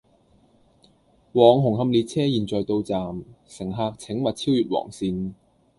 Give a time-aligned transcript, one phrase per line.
[1.33, 5.33] 往紅磡列車現在到站，乘客請勿超越黃線